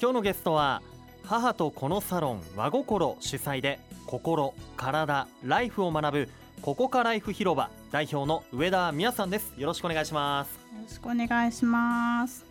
[0.00, 0.80] 今日のゲストは
[1.24, 6.28] 母とこのサロン和心主催で心体ライフを学ぶ
[6.62, 9.52] ここかライフ広場代表の上田美也さんです。
[9.58, 10.54] よろしくお願いします。
[10.54, 12.44] よろしくお願いします。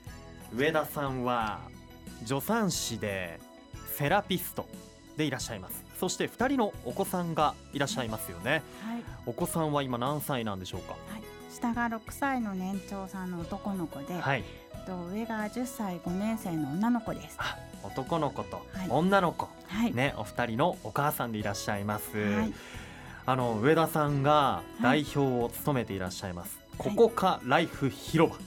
[0.53, 1.59] 上田さんは
[2.25, 3.39] 助産師で
[3.95, 4.67] セラピスト
[5.15, 5.85] でいらっしゃいます。
[5.97, 10.91] そして2人のお子さんがいらっしゃいますよね、はい、お子さんは今何歳なんでしょうか？
[10.91, 14.43] はい、下が6歳の年長さんの男の子で、はい
[14.87, 17.35] と上が10歳5年生の女の子です。
[17.39, 18.87] あ男の子とはい。
[18.89, 22.53] 女の子、はい、ねお二人のお母さんでいらっしゃいます、はい。
[23.25, 26.95] あの上田さんが代い表を務めていらっしゃいます、はい。
[26.95, 28.37] ここかライフ広場、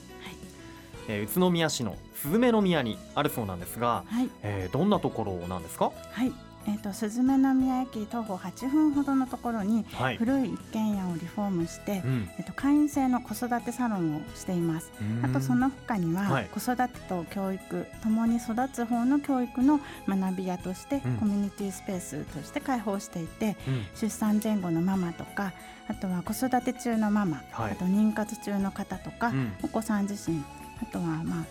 [1.09, 4.31] えー宇都宮市のスズメの宮にあるそうなんですが、はい。
[4.43, 5.93] えーどんなところなんですか？
[6.13, 6.33] はい
[6.67, 12.31] えっ、とスズメの宮駅徒歩8分ほどのところにはい、古い一軒家をリフォームして、うん。
[12.39, 14.93] えっと会員制の子育てサロンをしています。
[15.23, 16.45] あとその他には、はい。
[16.47, 21.17] 子育てと教育ともに育つ方の教育の学び屋として、うん。
[21.17, 23.87] コミュニティスペースとして開放していてうん。
[23.95, 25.53] 出産前後のママとか
[25.89, 27.73] あとは子育て中のママ、はい。
[27.73, 29.53] あと妊活中の方とか、うん。
[29.63, 30.43] お子さん自身
[30.83, 31.45] あとはまあ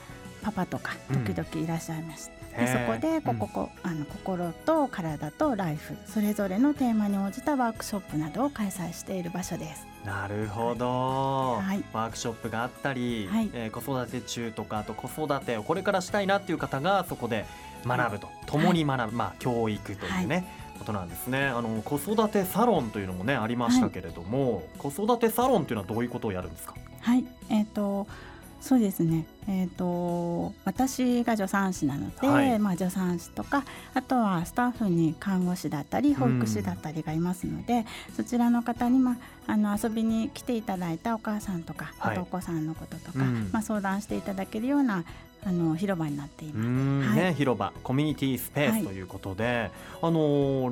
[0.43, 1.25] パパとかうん。
[1.25, 9.87] 時々いらっしゃいます、へーでそこでこここ、あの心と体とライフそれぞれのテーマに応じたワークショップなどを開催している場所です。
[10.05, 11.83] なるほど、はい。
[11.91, 13.49] ワークショップがあったり、はい。
[13.53, 17.45] えー子育て中とかあと子育てをこれからしたいなっていう方がそこで
[17.85, 21.47] 学ぶと、共に学ぶ、まあ教育というね、ことなんですね。
[21.47, 26.75] あの子育てサロンというのもねありましたけれども、子育てサロンというのはどういうことをやるんですか？
[27.01, 28.07] はい、えっ、と
[28.61, 29.25] そうですね。
[29.47, 32.59] えっ、と私が助産師なので、はい。
[32.59, 39.13] まあ助産師とかあとはスタッフに看護師だったり保育士だったりがいますので、そちらの方にま
[39.47, 42.17] ああの遊びに来ていただいたお母さんとか、はい。
[42.19, 43.49] お子さんのこととか、うん。
[43.51, 45.03] まあ相談していただけるような
[45.45, 46.67] あの広場になっていうます。
[46.67, 47.15] ーん、はい。
[47.17, 48.81] ね広場コミュニティスペーはい。
[48.81, 49.71] スということで、
[50.01, 50.19] あの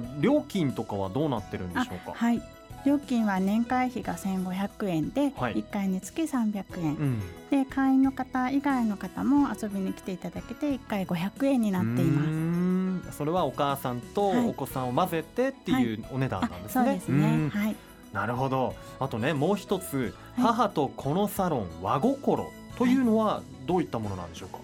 [0.01, 2.41] ー料金とかはどうなってるんでしょうか、はい。
[2.85, 13.17] 料金は年会費が1500円で、はい1回につき300円、うん、で会員の方以外の方も遊びに来ていただけて1回500円になっています。
[13.17, 16.69] それはお母さんとはいお子さんを混ぜてっていうお値段なんですね。
[16.73, 17.47] そうですうね。
[17.47, 17.75] んはい。
[18.13, 18.73] なるほど。
[18.99, 22.45] あとねもう一つ、はい母とこのサロン和心
[22.77, 24.59] というのはどういったものなんでしょうか？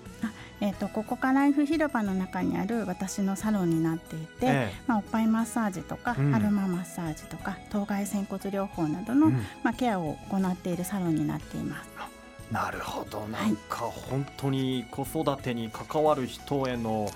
[0.64, 11.90] えっ、とここからライフ広場の中にある私のサロンになっていて、えまあおっぱいマッサージとか、うんアロママッサージとか、頭蓋仙骨療法などの、うんまあケアを行っているサロンになっています。
[12.50, 13.28] なるほど。
[13.28, 17.10] なんか本当に子育てに関わる人への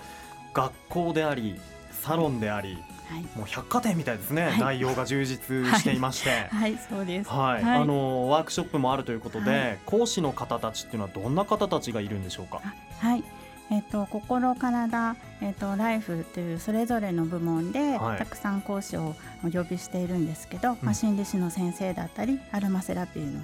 [0.54, 1.56] 学校であり
[1.92, 2.78] サロンであり、
[3.08, 3.22] はい。
[3.38, 4.48] もう百貨店みたいですね。
[4.48, 6.50] はい内容が充実していまして。
[6.52, 7.30] はい、そうです。
[7.30, 12.62] はい、はいあのワークショップもあるということで、はい講師の方たちっていうのはどんな方たちがいるんでしょうか？
[13.00, 13.24] はい。
[13.70, 23.42] えっ、と心体えっ、とライフというそれぞれの部門で、はいたくさん講師をお呼びしているんですけど、うんまあ心理師の先生だったり、アロマセラピーの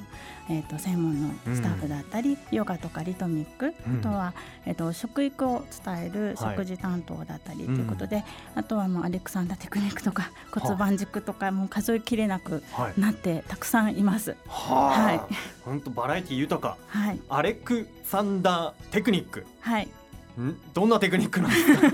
[0.49, 4.33] えっ、と専門のスタッフだったり、ヨガとかリトミック、うんあとは
[4.65, 8.23] えっ、と食育を伝えるはい食事担当だったりということで、
[8.55, 12.99] あとはもうアレクサンダーテクニックとか骨盤軸とかもう数えきれなくはい。
[12.99, 14.35] なってたくさんいます。
[14.47, 15.27] ははいあ、
[15.65, 16.77] 本当バラエティ豊か。
[16.87, 19.45] はいアレクサンダーテクニック。
[19.59, 19.87] はい。
[20.41, 20.57] ん？
[20.73, 21.87] どんなテクニックなんですか？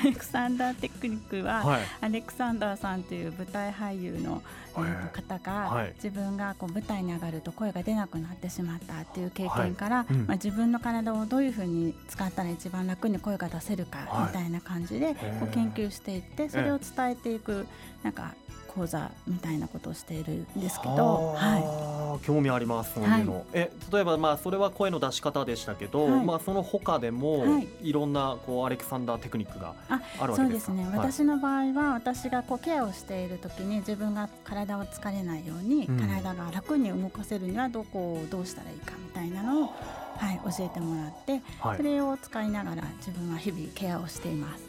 [0.00, 1.82] アレクサンダーテクニックは、はい。
[2.00, 4.42] アレクサンダーさんという舞台俳優の、
[4.78, 5.92] え方が、はい。
[5.96, 10.12] 自分がこう舞台に上がると声が出なくなってしまったっていう経験から、い。
[10.12, 10.26] うん。
[10.26, 14.26] まあ、自分の体をどういうふうに使ったら一番楽に声が出せるかはい。
[14.28, 15.40] みたいな感じで、ー。
[15.40, 17.66] こう研究していってそれを伝えていく
[18.02, 18.34] なんか
[18.68, 26.24] 講座みたいなことをしているんですけど、はい、はあ興味ありますそういうの、え例えばまあそれは声の出し方でしたけど、はい。
[26.24, 27.68] まあその他でも、はい。
[27.82, 30.44] い、ろんなこうアレクサンダーテクニックがああるわけでか？
[30.44, 36.00] そうですすね、はい私の場合は私がこうケアをしている時に自分が体を疲れないように、うん。
[36.00, 39.74] 体が楽に動かせるにはどこをどうしたらいいかみたいなのを、
[40.16, 41.76] はい、教えてもらって、はい。
[41.76, 44.64] それを使いながら自分は日々ケアをしています。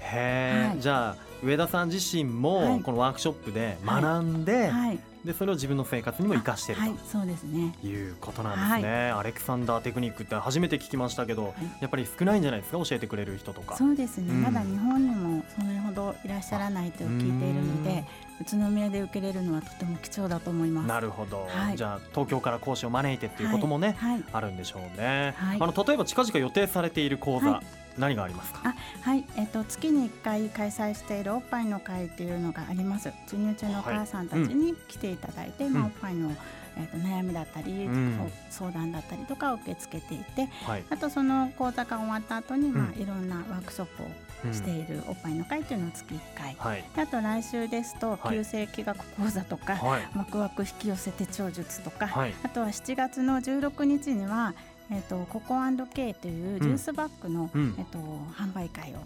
[0.00, 0.80] へえ、はい。
[0.80, 2.32] じゃあ上田さん自身はい。
[2.32, 6.88] もこのワークショップで学んで、はい、でそれを自分の生活にも生かしていると。
[6.88, 7.74] はい、そうですね。
[7.82, 12.78] いうことなんですね、アレクサンダーテクニックって初めて聞きましたけど、やっぱり少ないんじゃないですか？
[12.82, 13.76] 教えてくれる人とか。
[13.76, 14.42] そうですね、うん。
[14.42, 18.04] まだ日本にもそれほどいらっしゃらないと聞いているので
[18.40, 20.86] 宇都宮で受けれるのはとても貴重だと思います。
[20.88, 21.76] なるほど、はい。
[21.76, 25.58] じゃあ東京から講師を招いてっていうこともね、はい、あるんでしょうね、はい。
[25.60, 28.60] あの例えば近々予定されている講座、はい何がありますか？
[28.64, 33.12] あはい、えっと月に1回開催しているおっぱいの会っていうのがあります。
[33.26, 36.32] 授乳中のお母さんたちに来ていただいて、まあうんおっぱいの
[36.78, 38.30] えー、と悩みだったり、うん。
[38.50, 40.84] 相談だったりとかを受け付けていてはい。
[40.90, 44.02] あとその講座が終わった後に、まあうんいろんなワークショップ
[44.50, 46.84] をしているおっぱいの会というのを月1回、はい。
[46.94, 48.36] であと来週ですとはい。
[48.36, 50.08] 旧世紀学講座とか、はい。
[50.14, 52.34] ワクワク引き寄せ手帳術とか、はい。
[52.42, 54.52] あとは7月の16日には、
[54.90, 55.54] えー、とココ
[55.92, 57.74] ケというジュースバッグの、うん。
[57.78, 57.98] えー、と
[58.34, 58.98] 販売会を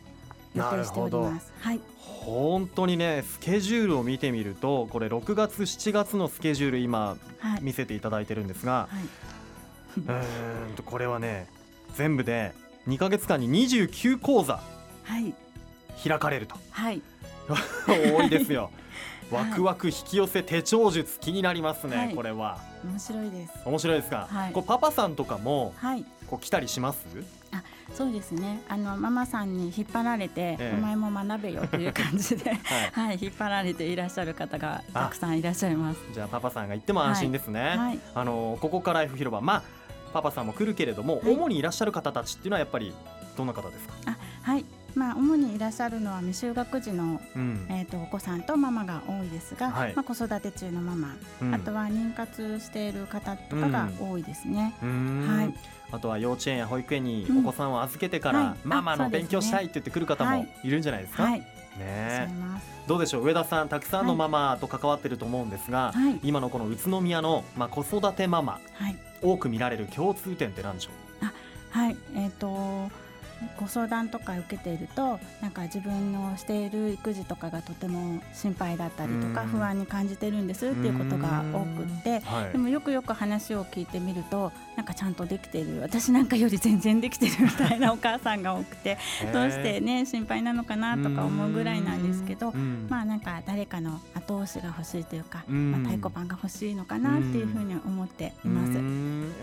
[0.55, 1.53] 予定しております。
[1.61, 11.47] はい、本当にねスケジュールを見てみるとこれ6月7月のスケジュール今はい、見せていただいてるんですが、はい、うーんとこれはね
[11.95, 12.53] 全部で
[12.87, 14.61] 2ヶ月間に29講座
[15.05, 15.35] はい、
[16.07, 16.57] 開かれると。
[16.71, 17.03] はい、
[17.89, 18.71] 多いですよ。
[19.35, 22.15] はいワクワク引き寄せ手帳術気になりますね、はい。
[22.15, 22.59] これは。
[22.85, 23.53] 面白いです。
[23.65, 24.53] 面白いですか、はい。
[24.53, 27.07] こうパパさんとかもはい、こう来たりします？
[27.95, 28.63] そうですね。
[28.69, 30.75] あのママさんに引っ張られて、ええ。
[30.79, 32.51] お前も学べよという感じで、
[32.95, 33.09] はい。
[33.09, 36.01] はい、引っ張られていらっしゃる方がたくさんいらっしゃいます。
[36.13, 39.63] じゃあパパさんが行っても安心ですね、はい、あのここから広場まあ
[40.13, 41.33] パパさんも来るけれども、はい。
[41.33, 42.93] 主にいらっしゃる方たちっていうのはやっぱり
[43.37, 44.65] どんな方ですか、あ、はい。
[44.95, 47.67] まあ主にいらっしゃるのは未就学児のうん。
[47.69, 49.95] えー、とお子さんとママが多いですが、はい。
[49.95, 51.55] まあ、子育て中のママ、うん。
[51.55, 54.75] あとは妊活している方とかが多いですね。
[54.81, 55.55] はい。
[55.93, 57.39] あとは幼稚園や保育園にうん。
[57.41, 58.67] お子さんを預けてから、はい。
[58.67, 60.49] ママの勉強したいって言ってくる方もはい。
[60.65, 61.41] いるんじゃないですか、はい、
[61.79, 62.29] ね。
[62.87, 63.25] どうでしょう？
[63.25, 70.91] 上田さんたくさんのママと関わってると思うんですが、はい、今のこの宇都宮の、まあ、子育てママはい、多く見られる共通点って何でしょ
[71.71, 72.91] はい、えっ、と。
[73.59, 79.49] ご相談とか受けているとなんか自分のしている育児とかがとても心配だったりとかうん。
[79.49, 82.53] 不安に感じてるんですっていうことが多くってう、はい。
[82.53, 85.79] でもよくよく話を聞いてみるとなんかちゃんとできてる。
[85.83, 88.97] 私なんかより全然できてるみたいなお母さんが多くて
[89.31, 95.73] どうしてね心配なのかなとか思うぐらいなんですけどうんまあなんか誰かの後押しが欲しいというか、うん。
[95.73, 98.73] まあ、太鼓判が欲しいのかなっていうふうに思っています。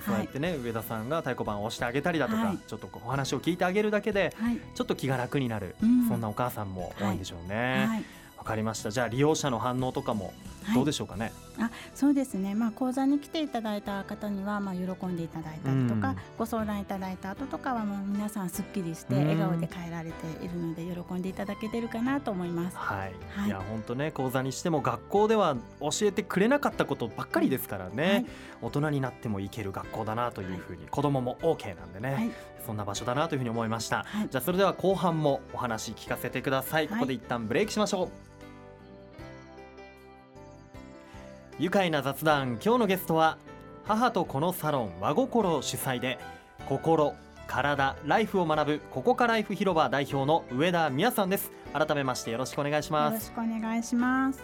[0.05, 2.57] そうやってね、上田さんが太鼓判を押してあげたりだとか、はい。
[2.65, 6.07] ちょっとお話を聞いてあげるだけではい、ちょっと気が楽になる、うん。
[6.07, 8.03] そんなお母さんも多いんでしょうね。
[8.47, 8.91] かりました。
[8.91, 10.33] じゃあ利用者の反応とかも
[10.73, 11.31] どうでしょうかね？
[11.59, 16.17] あそうですね、まあ、講座に来ていただいた方には、まあ、喜んでいただいたりとか、うん。
[16.37, 19.21] ご相談いただいた後とかはもう皆さんすっきりしてうん。
[19.21, 22.77] 笑顔で帰られているので喜んでいただけてるかなと思います。
[22.77, 23.47] はい、はい。
[23.47, 28.25] いや本当ね講座にしても学校では教えてくれなかったことばっかりですからね、はい。
[28.61, 32.31] 大人になっても行ける学校だなというふうに、子供も OK なんでね、はい。
[32.65, 34.27] そんな場所だなというふうに思いました、はい。
[34.29, 36.99] じゃあそれでは後半もお話聞かせてください、はい。
[36.99, 38.09] ここで一旦ブレイクしましょう
[41.59, 43.39] 愉快な雑談今日のゲストは
[43.83, 46.19] 母と子のサロン和心主催で
[46.67, 47.15] 心
[47.47, 51.51] 体ライフを学ぶここかライフ広場代表の上田美也さんです。
[51.73, 53.13] 改めましてよろしくお願いしよます。
[53.13, 53.81] ろしくお願い。
[53.81, 54.39] します。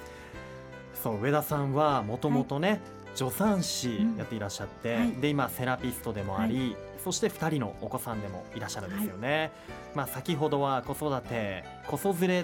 [1.04, 2.82] そう上田さんはもともとね、
[3.14, 5.12] 助産師うんやっていらっしゃって、はい。
[5.12, 9.52] で今セラピストでもあり、そして2人のお子さんでもいらっしゃるんですよね、
[9.94, 12.44] まあ先ほどは子育て子育れ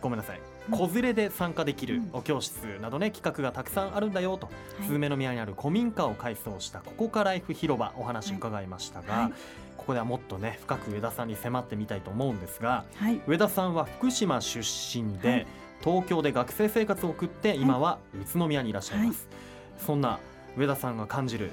[0.00, 0.38] ごめんなさい。
[0.38, 2.10] うん子連れで参加できるうん。
[2.12, 4.52] お教室などね企画がたくさんあるんだよと、は
[4.82, 4.84] い。
[4.84, 9.32] スズメの宮にある古民家を改装したここからライフ広場お話伺いましたが、はい。
[9.76, 15.46] ここではもっとね深く上田さんに迫ってみたいと思うんですがはい、上田さんは福島出身で、はい。
[15.84, 19.28] 東京で学生生活を送って今は宇都宮にいらっしゃいます、
[19.78, 20.18] そんな
[20.56, 21.52] 上田さんが感じる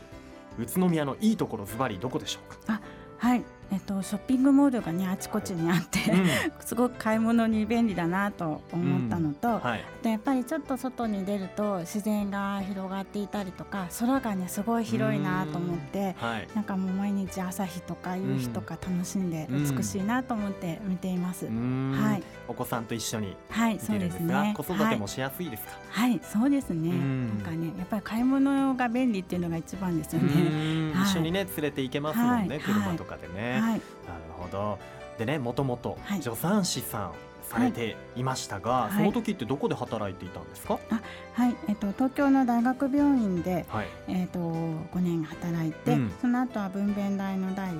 [0.57, 2.79] 宇都宮のいいところズバリどこでしょうか、
[3.17, 5.99] はい、えっとショッピングモールがねあちこちにあって、
[6.61, 19.75] すごく買い物に便利だなと思ったのと、はい、でやっぱりちょっと外に出ると自然が広がっていたりとか空がねすごい広いなと思ってはい、なんかもう毎日朝日とか夕日とか楽しんでうん。
[19.75, 21.45] 美しいなと思って見ています。
[21.45, 21.91] うーん。
[21.91, 22.23] はい。
[22.47, 24.53] お子さんと一緒にはい、見てるんですすが、ね。
[24.55, 26.89] 子育てもしやすいですか、はい、はい、そうですね。
[26.89, 27.27] うん。
[27.29, 30.31] なんかね、やっぱり買い物が便利っていうのが一番ですようね。
[31.03, 32.59] 一緒にね連れて行けますもんね、はい。
[32.59, 33.81] 車とかでね、はい、なる
[34.37, 34.79] ほど。
[35.17, 36.21] でねもともとはい。
[36.21, 37.13] 助産師さん
[37.43, 38.97] されていましたが、はい。
[38.97, 40.79] その時ってどこで働いていたんですか？
[41.33, 46.11] はい、えっと東京の大学病院ではい、えっと5年働いて、うん。
[46.21, 47.71] その後は分娩台の代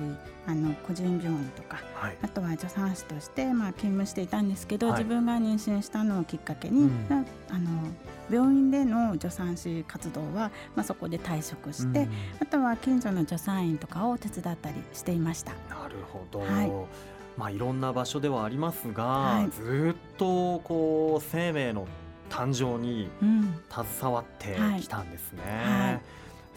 [0.46, 2.16] あの個人病院とかはい。
[2.22, 4.98] あとは助産師としてまあ勤務していたんですけど、はい。
[4.98, 7.08] 自分が妊娠したのをきっかけに、うん。
[7.08, 7.70] なあの
[8.30, 12.10] 病院での助産師活動は、まあ、そこで退職して、うん。
[12.40, 15.52] あとは近所の助産院とかを手伝ったりしていました。
[15.68, 16.72] なるほど、はい
[17.36, 19.50] まあいろんな場所ではありますが、はい。
[19.50, 21.86] ずーっとこう生命の
[22.30, 26.00] 誕生にうん、携わってきたんですね、はい。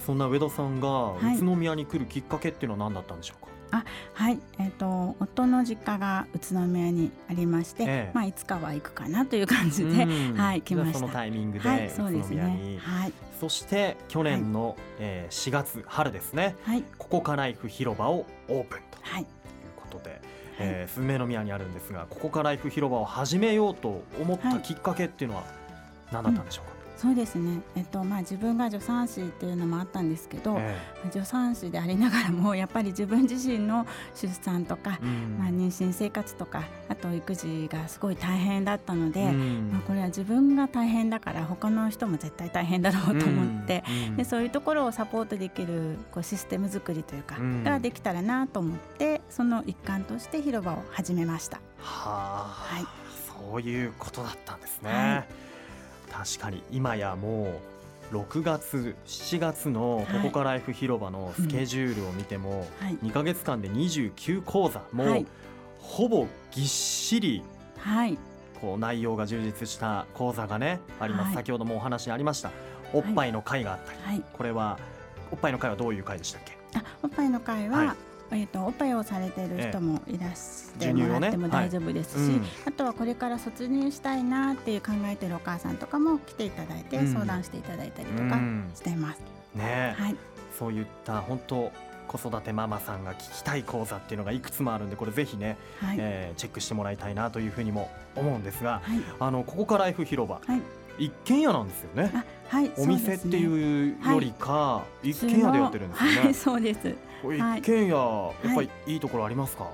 [0.06, 1.38] そんな上田さんがい。
[1.38, 8.12] 宇都宮に来るきっかけっていうのは何だったんでしょうか、はい、えっ、と夫の実家が宇都宮にありまして、ええ。
[8.14, 10.38] まあいつかは行くかなという感じで、うん。
[10.40, 11.00] はい来ました。
[11.00, 12.80] そのタイミングではい、宇都そうです宮に、ね。
[12.80, 16.56] はい、そして去年の、えー4月春ですね。
[16.64, 19.28] はい、ここかライフ広場をオープンとはい、いう
[19.76, 20.22] ことで、
[20.60, 25.44] えー、スズメの宮にあるんですがここかライフ広場を始めようと思ったはいきっかけっていうのは
[26.12, 27.62] 何だったんでしょうか、そうですね。
[27.76, 30.76] えっ、とまあ自分が助産師っていうのもあったんですけど、え
[31.12, 33.86] 助産師でありながらもやっぱり自分自身の
[34.16, 35.38] 出産とかえ、うん。
[35.38, 39.70] まあ妊娠生活とかあと育児がすごい大変だったので、うん。
[39.72, 43.84] まあこれは自分が大変だから他の人も絶対大変だろうと思って。
[44.10, 44.16] うん。
[44.16, 47.64] でそういうところをサポートできるこうシステム作りというか、うん。
[47.64, 51.58] ができたらなと思ってその一環として広場を始めました。
[51.80, 52.86] はあ、はい。
[53.52, 55.26] そういうことだったんですね、は
[56.26, 57.60] 確かに今やも
[58.12, 65.26] う6月7月のここかライフ広場のスケジュールを見ても、はい、2ヶ月間で29講座もう、はい。
[65.80, 67.44] ほぼぎっしり
[67.80, 68.18] はい、
[68.60, 71.36] こう内容が充実した講座がねあります、はい。
[71.36, 72.52] 先ほどもお話にありました
[72.92, 74.80] おっぱいの会があったり、はい、これは
[75.32, 76.58] おっぱいの会はどういう会でしたっけ？
[76.78, 82.46] あおっぱいの会は、はいえっ、とおっぱいをされている人もいらしてもらっても大丈夫ですし、うん。
[82.66, 87.14] あとはこれから卒乳したいなっていう考えてるお母さんとかも来ていただいて、うん。
[87.14, 88.72] 相談していただいたりとかうん。
[88.76, 89.20] しています。
[89.56, 89.96] ね。
[89.98, 90.16] えはい、
[90.58, 91.72] そういった本当
[92.08, 100.62] 子育てママさんが聞きたい講座っていうのがいくつもあるんでこれぜひね、はい、えーチェックしてもらいたいなというふうにも思うんですがはい、あのここかライフ広場、はい。
[101.00, 102.12] 一軒家なんですよね。
[102.14, 106.96] あ、はい、お店ってういうよりか、一軒家でやってるんですよね、はい、そうです。
[107.24, 108.96] 一軒家やっぱりい。
[108.98, 109.68] いところありますか、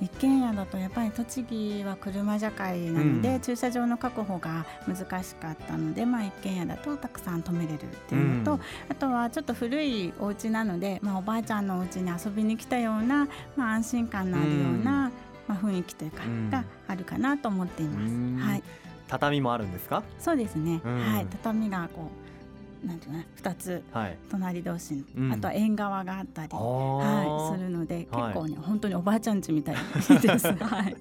[0.00, 3.40] 一軒家だとやっぱり栃木は車社会なので、うん。
[3.40, 8.60] 駐車場の確保が難しかったので、まあ、一軒家だとたくさん泊めれるっていうのと、うん。
[8.88, 15.10] あとはちょっと古いお家なので、まあ、おばあちゃんのお家に遊びに来たような、まあ、安心感のあるような、
[15.48, 16.50] まあ、雰囲気というか、うん。
[16.50, 18.12] があるかなと思っています。
[18.12, 18.36] うん。
[18.36, 18.62] はい、
[19.08, 20.02] 畳もあるんですか？
[20.18, 20.98] そうですね、うん。
[21.00, 22.27] はい、畳がこう
[22.84, 26.48] なんていうの2つはい隣同士、うんあとは縁側があったり。
[26.52, 29.76] あはい、ーするので、はい結構ね、本当におばあちゃん家みたい
[30.20, 30.52] です。
[30.64, 30.96] はい。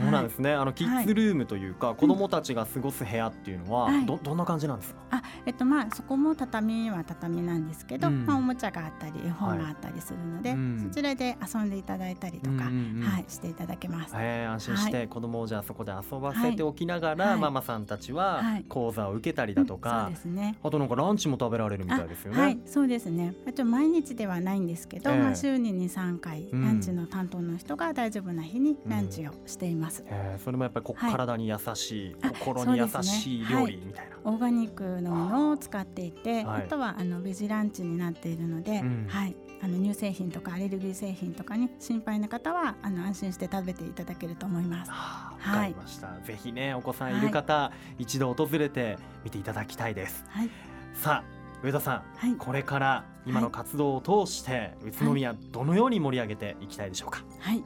[0.00, 4.06] そうなんですね、あのキッズルームというか、子供たちが過ごす部屋っていうのは、はい。
[4.06, 8.26] どどんな感じなんですか、あ、えっとまあそこも畳は畳なんですけど、うん。
[8.26, 10.84] まあおもちゃがあったり絵本があったりするので、うん。
[10.88, 13.08] そちらで遊んでいただいたりとか、うんうんうん。
[13.08, 14.14] はいしていただけます。
[14.16, 17.40] えー安心して子供をじゃあそこで遊ばせておきながら、はい。
[17.40, 18.64] ママさんたちははい。
[18.68, 20.56] 講座を受けたりだとうんかそう、ですね。
[20.62, 22.40] あとなんかランチも食べられるみたいですよね。
[22.40, 23.34] はい、そうですね。
[23.46, 25.18] あと毎日ではないんですけど、ええ。
[25.18, 29.89] まあ週に2、3回、うんランチの担当の人が大丈夫な日にランチをしています。
[30.06, 34.16] えーそれもやっぱりこはい体に優しい、あ心に優しい料理みたいな。
[34.24, 44.90] オーガニックのものを使っていて、はいあとはあのベジランチになっているので、うんはい、あの乳製品とかアレルギー製品とかに心配な方はあの安心して食べていただけると思います。
[44.90, 46.08] はあ、はいわかりました。
[46.24, 50.24] ぜひねお子さんいる方、一度訪れて見ていただきたいです。
[50.28, 50.50] はい、
[50.94, 57.22] さあ上田さん、はい、これから今の活動を通して、宇都宮どのように盛り上げていきたいでしょうか？
[57.38, 57.62] はい。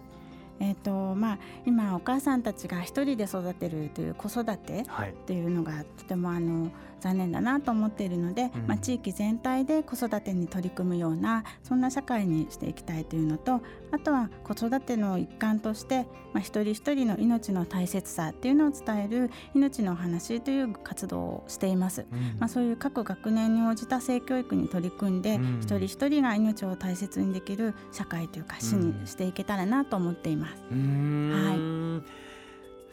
[0.60, 5.10] えっ、とまあ今お母さんたちが一人で育てるという子育てはい。
[5.10, 6.70] っていうのがとてもあの
[7.04, 8.66] 残念だなと思っているので、うん。
[8.66, 22.06] まあ、地域全体で子育てに取り組むようなそんな社会にしていきたいというのとあとは子育ての一環として、まあ、一人一人の命の大切さっていうのを伝える命のお話という活動をしています。
[22.10, 22.36] うん。
[22.38, 25.60] まあ、そういう各学年に応じた性教育に取り組んで、うん。
[25.60, 30.62] 一人一人が命を大切にできる社会というか市にしていけたらなと思っています。
[30.70, 32.04] うーん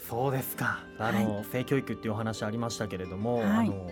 [0.10, 0.80] そうですか。
[1.00, 3.48] あの、は性教育っていうお話ありましたけれども、はい。
[3.48, 3.90] あの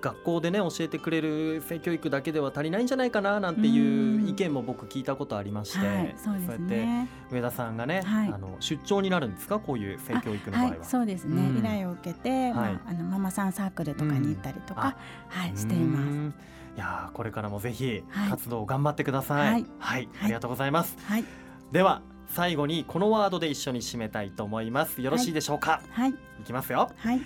[0.00, 7.08] 学校でね教えてくれる性教育だけでは足りないんじゃないかななんていう意見も僕聞いたことありまして、はい、そうですやってね。
[7.30, 8.32] 上田さんがね、はい。
[8.32, 9.60] あの出張になるんですか？
[9.60, 10.70] こういう性教育の場合は。
[10.70, 11.58] はい、そうですね、うん。
[11.58, 12.72] 依頼を受けて、まはい。
[12.72, 14.96] あ、あのママさんサークルとかに行ったりとか、
[15.28, 16.02] はい、しています。
[16.02, 16.34] ん。
[16.76, 18.30] いやーこれからもぜひはい。
[18.30, 19.52] 活動を頑張ってください。
[19.52, 20.96] はいはい、ありがとうございます。
[21.04, 21.24] はい、
[21.70, 22.02] では
[22.34, 25.02] 最後にこのワードで一緒に締めたいと思います。
[25.02, 25.82] よろしいでしょうか？
[25.90, 26.90] はい、い、きますよ。
[26.96, 27.20] はい、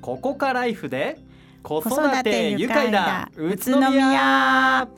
[0.00, 1.18] ここかライフで
[1.62, 4.88] 子子育育て愉快快だだ宇都宇都宮宮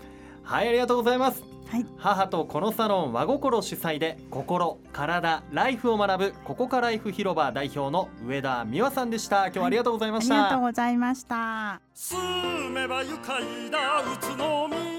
[0.43, 1.43] はいありがとうございます。
[1.69, 9.47] はい、母とこのサロン和心主催で心体ライフを学ぶここかライフ広場代表の上田美和さんでした。
[9.47, 11.81] 今日はありがとうございました、ありがとうございました。
[11.95, 14.90] 住めば愉快だ宇都宮